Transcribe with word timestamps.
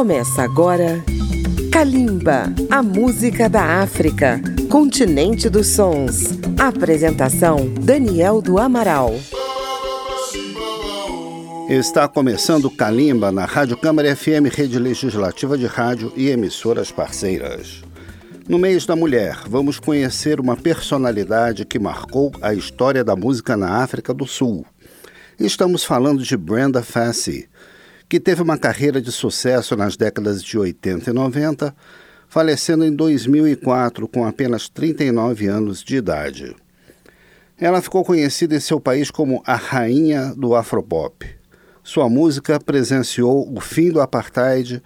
Começa 0.00 0.42
agora 0.42 1.04
Kalimba, 1.70 2.44
a 2.70 2.82
música 2.82 3.50
da 3.50 3.82
África, 3.82 4.40
continente 4.70 5.50
dos 5.50 5.66
sons. 5.66 6.38
Apresentação 6.58 7.68
Daniel 7.74 8.40
do 8.40 8.58
Amaral. 8.58 9.12
Está 11.68 12.08
começando 12.08 12.70
Kalimba 12.70 13.30
na 13.30 13.44
Rádio 13.44 13.76
Câmara 13.76 14.16
FM, 14.16 14.48
rede 14.50 14.78
legislativa 14.78 15.58
de 15.58 15.66
rádio 15.66 16.10
e 16.16 16.30
emissoras 16.30 16.90
parceiras. 16.90 17.82
No 18.48 18.58
mês 18.58 18.86
da 18.86 18.96
mulher, 18.96 19.40
vamos 19.46 19.78
conhecer 19.78 20.40
uma 20.40 20.56
personalidade 20.56 21.66
que 21.66 21.78
marcou 21.78 22.32
a 22.40 22.54
história 22.54 23.04
da 23.04 23.14
música 23.14 23.54
na 23.54 23.82
África 23.82 24.14
do 24.14 24.26
Sul. 24.26 24.64
Estamos 25.38 25.84
falando 25.84 26.22
de 26.22 26.38
Brenda 26.38 26.82
Fassie, 26.82 27.50
que 28.10 28.18
teve 28.18 28.42
uma 28.42 28.58
carreira 28.58 29.00
de 29.00 29.12
sucesso 29.12 29.76
nas 29.76 29.96
décadas 29.96 30.42
de 30.42 30.58
80 30.58 31.10
e 31.10 31.12
90, 31.12 31.72
falecendo 32.28 32.84
em 32.84 32.92
2004 32.92 34.08
com 34.08 34.26
apenas 34.26 34.68
39 34.68 35.46
anos 35.46 35.80
de 35.80 35.94
idade. 35.94 36.56
Ela 37.56 37.80
ficou 37.80 38.04
conhecida 38.04 38.56
em 38.56 38.58
seu 38.58 38.80
país 38.80 39.12
como 39.12 39.40
a 39.46 39.54
rainha 39.54 40.34
do 40.36 40.56
afropop. 40.56 41.24
Sua 41.84 42.08
música 42.08 42.58
presenciou 42.58 43.48
o 43.56 43.60
fim 43.60 43.92
do 43.92 44.00
apartheid, 44.00 44.82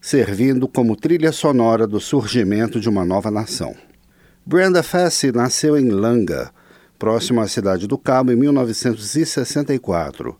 servindo 0.00 0.68
como 0.68 0.94
trilha 0.94 1.32
sonora 1.32 1.84
do 1.84 1.98
surgimento 1.98 2.78
de 2.78 2.88
uma 2.88 3.04
nova 3.04 3.28
nação. 3.28 3.74
Brenda 4.46 4.84
Fassie 4.84 5.32
nasceu 5.32 5.76
em 5.76 5.88
Langa, 5.88 6.52
próximo 6.98 7.40
à 7.40 7.48
cidade 7.48 7.86
do 7.86 7.96
Cabo, 7.96 8.32
em 8.32 8.36
1964 8.36 10.36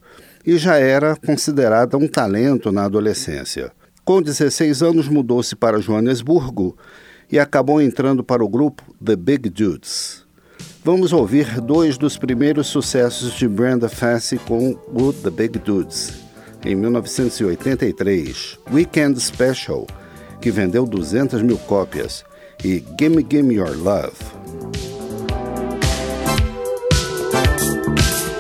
e 0.49 0.57
já 0.57 0.79
era 0.79 1.15
considerada 1.15 1.99
um 1.99 2.09
talento 2.09 2.73
na 2.73 2.85
adolescência. 2.85 3.71
Com 4.03 4.23
16 4.23 4.83
anos, 4.83 5.07
mudou-se 5.07 5.55
para 5.55 5.79
Joanesburgo 5.79 6.75
e 7.31 7.39
acabou 7.39 7.83
entrando 7.83 8.25
para 8.25 8.43
o 8.43 8.49
grupo 8.49 8.83
The 9.05 9.15
Big 9.15 9.51
Dudes. 9.51 10.25
Vamos 10.83 11.13
ouvir 11.13 11.61
dois 11.61 11.99
dos 11.99 12.17
primeiros 12.17 12.69
sucessos 12.69 13.35
de 13.35 13.47
Brenda 13.47 13.91
Fassie 13.91 14.39
com 14.39 14.71
o 14.87 15.13
The 15.13 15.29
Big 15.29 15.59
Dudes, 15.59 16.15
em 16.65 16.75
1983, 16.75 18.59
Weekend 18.73 19.21
Special, 19.21 19.87
que 20.41 20.51
vendeu 20.51 20.87
200 20.87 21.43
mil 21.43 21.59
cópias, 21.59 22.25
e 22.65 22.83
Gimme 22.99 23.27
Gimme 23.29 23.57
Your 23.57 23.77
Love. 23.77 24.48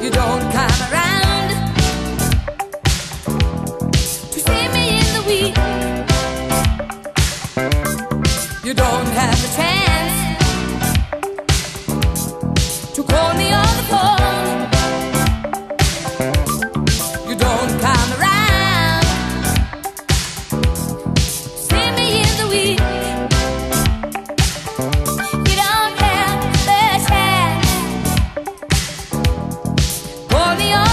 You 0.08 0.14
don't 0.14 0.52
come 0.52 0.67
the 30.58 30.88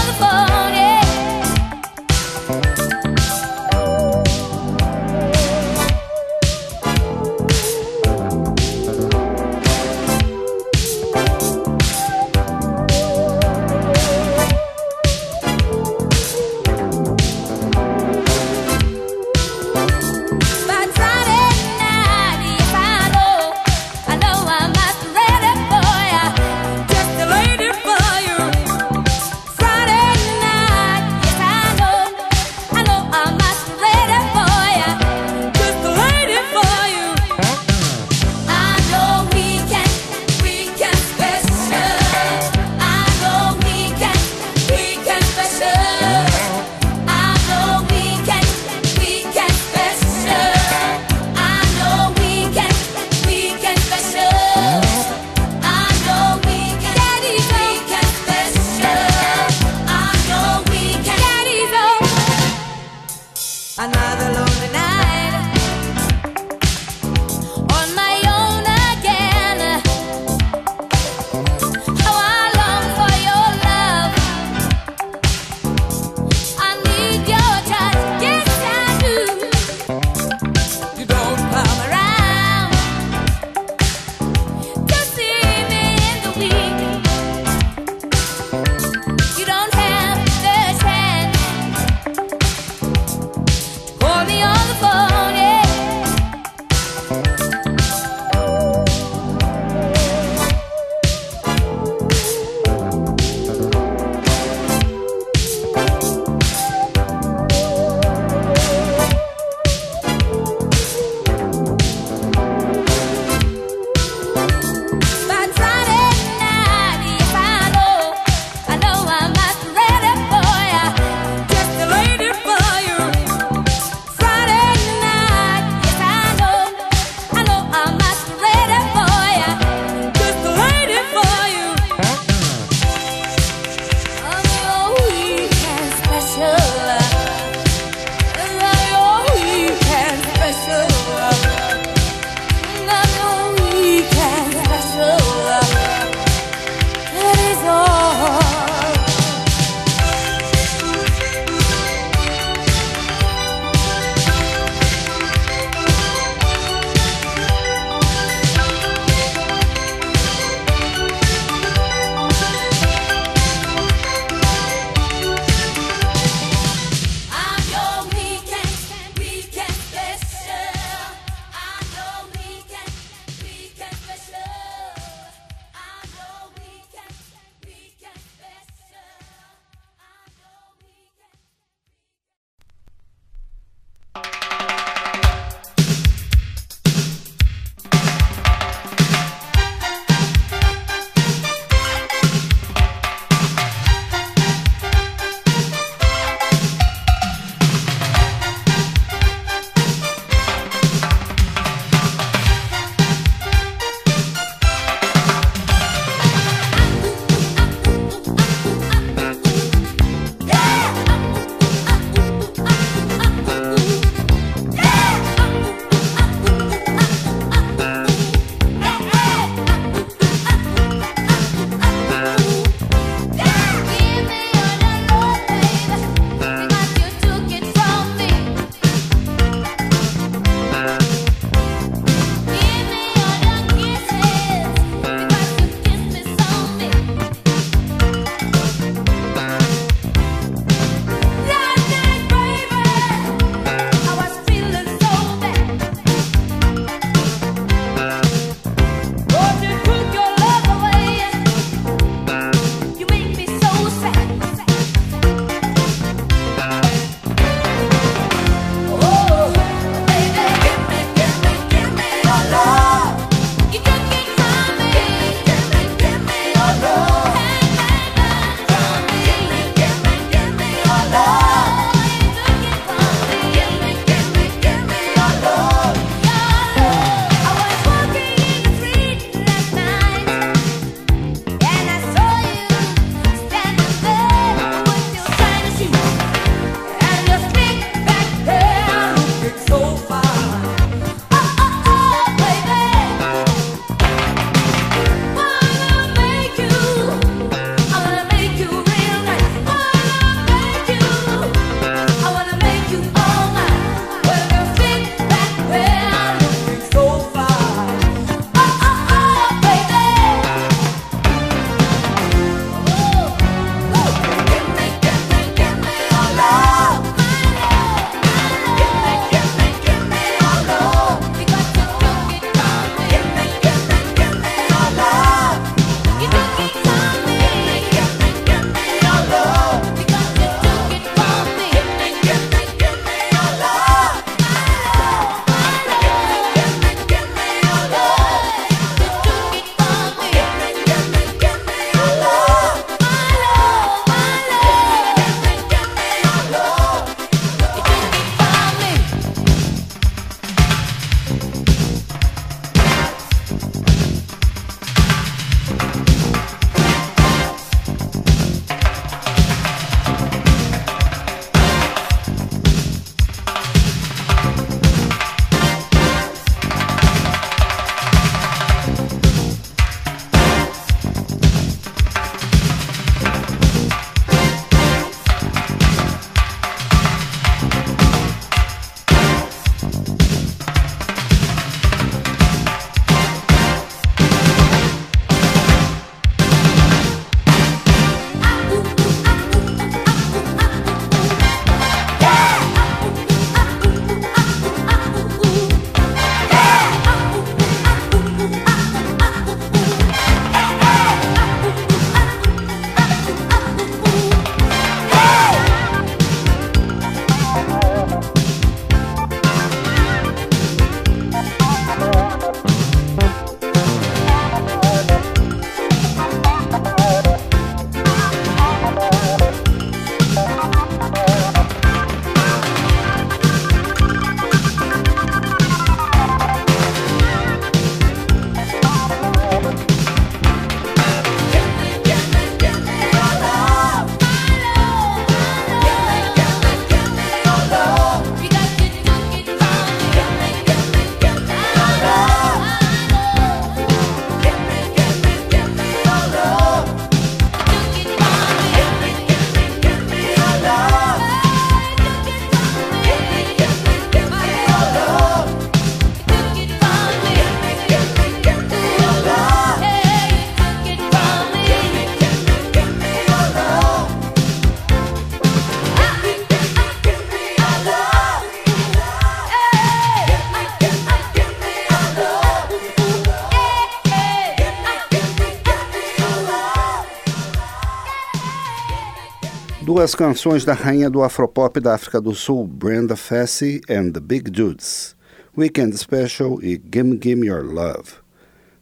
Duas 479.96 480.14
canções 480.14 480.62
da 480.62 480.74
rainha 480.74 481.08
do 481.08 481.22
afropop 481.22 481.80
da 481.80 481.94
África 481.94 482.20
do 482.20 482.34
Sul, 482.34 482.66
Brenda 482.66 483.16
Fassie 483.16 483.80
and 483.88 484.10
the 484.10 484.20
Big 484.20 484.50
Dudes, 484.50 485.16
Weekend 485.56 485.96
Special 485.96 486.62
e 486.62 486.78
Gimme 486.92 487.18
Gimme 487.18 487.46
Your 487.46 487.64
Love. 487.64 488.10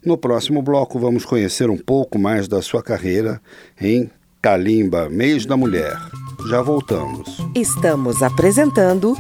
No 0.05 0.19
próximo 0.19 0.61
bloco 0.61 0.99
vamos 0.99 1.25
conhecer 1.25 1.71
um 1.71 1.79
pouco 1.79 2.19
mais 2.19 2.49
da 2.49 2.61
sua 2.61 2.83
carreira 2.83 3.41
em 3.81 4.11
Kalimba, 4.43 5.09
Mês 5.09 5.47
da 5.47 5.57
Mulher. 5.57 5.97
Já 6.51 6.61
voltamos. 6.61 7.39
Estamos 7.55 8.21
apresentando 8.21 9.15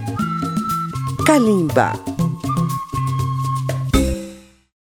Kalimba. 1.24 2.13